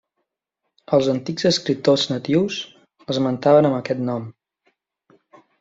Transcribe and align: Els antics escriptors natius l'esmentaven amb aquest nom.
Els 0.97 1.09
antics 1.11 1.45
escriptors 1.49 2.07
natius 2.13 2.57
l'esmentaven 3.05 3.71
amb 3.71 3.79
aquest 3.81 4.03
nom. 4.11 4.29